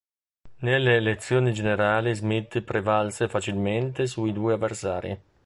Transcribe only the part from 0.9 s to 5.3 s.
elezioni generali Smith prevalse facilmente sui due avversari.